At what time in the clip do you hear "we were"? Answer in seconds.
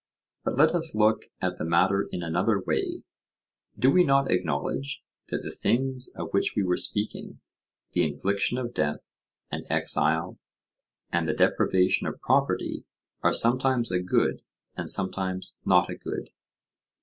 6.55-6.75